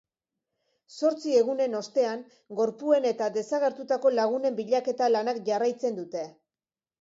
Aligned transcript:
Zortzi 0.99 1.35
egunen 1.41 1.75
ostean, 1.79 2.23
gorpuen 2.61 3.05
eta 3.11 3.27
desagertutako 3.35 4.13
lagunen 4.21 4.59
bilaketa 4.63 5.11
lanak 5.13 5.43
jarraitzen 5.53 6.01
dute. 6.03 6.27